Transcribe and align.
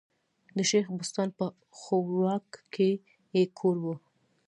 د 0.57 0.59
شېخ 0.69 0.85
بستان 0.99 1.29
په 1.37 1.45
ښوراوک 1.79 2.49
کي 2.73 2.89
ئې 3.35 3.43
کور 3.59 3.77
ؤ. 3.93 3.95